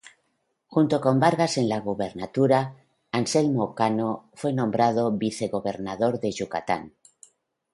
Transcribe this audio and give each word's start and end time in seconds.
Junto 0.67 0.99
con 0.99 1.19
Vargas 1.19 1.57
en 1.59 1.69
la 1.69 1.79
gubernatura, 1.79 2.75
Anselmo 3.11 3.75
Cano 3.75 4.31
fue 4.33 4.51
nombrado 4.51 5.11
vicegobernador 5.11 6.19
de 6.19 6.31
Yucatán. 6.31 6.93